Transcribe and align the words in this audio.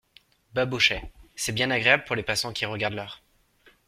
Babochet 0.55 1.11
C'est 1.35 1.51
bien 1.51 1.69
agréable 1.69 2.05
pour 2.05 2.15
les 2.15 2.23
passants 2.23 2.53
qui 2.53 2.65
regardent 2.65 2.95
l'heure. 2.95 3.21